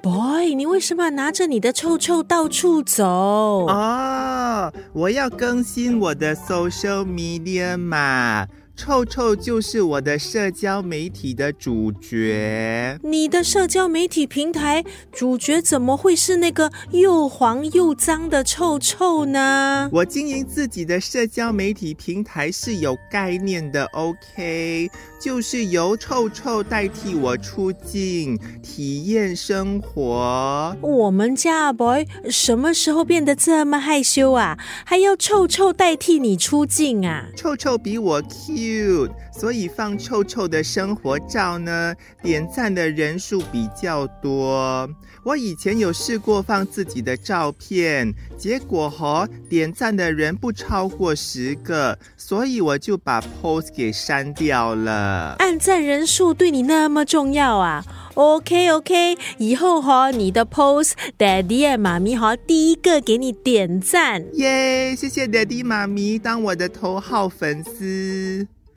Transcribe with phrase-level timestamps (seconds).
[0.00, 3.04] Boy，你为什么拿着你的臭臭到处走？
[3.66, 8.46] 哦，我要更新我的 social media 嘛。
[8.78, 12.96] 臭臭就是我的社交媒体的主角。
[13.02, 19.90] 你的社交媒体平台主角怎么会是那个又黄又脏的臭臭呢？
[19.92, 24.88] 我经营自己的社交媒体平台是有概念的，OK，
[25.20, 30.76] 就是由臭臭代替我出镜，体验生活。
[30.80, 34.56] 我们家阿 boy 什么时候变得这么害羞啊？
[34.86, 37.26] 还要臭臭代替你出镜啊？
[37.34, 38.22] 臭臭比我
[38.68, 39.10] cute。
[39.32, 44.88] 所以放臭臭的生活照呢，点赞的人数比较多。
[45.24, 55.36] 我以前有试过放自己的照片，结果哈点赞的人不超过十个，所以我就把 post 给删掉了。
[55.38, 64.24] 按赞人数对你那么重要啊？OK OK，以后哈你的 post，Daddy 妈咪哈第一个给你点赞。
[64.34, 68.46] 耶，谢谢 Daddy 妈咪当我的头号粉丝。